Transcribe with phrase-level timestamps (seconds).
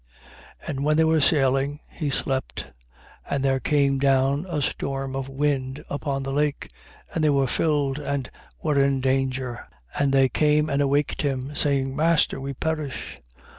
[0.63, 0.69] 8:23.
[0.69, 2.71] And when they were sailing, he slept.
[3.29, 6.71] And there came down a storm of wind upon the lake:
[7.13, 8.27] and they were filled and
[8.63, 9.67] were in danger.
[9.97, 10.01] 8:24.
[10.03, 13.19] And they came and awaked him, saying: Master, we perish.